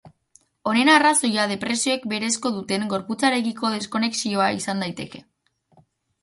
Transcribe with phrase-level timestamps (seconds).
[0.69, 5.25] Honen arrazoia depresioek berezko duten gorputzarekiko deskonexioa izan daiteke.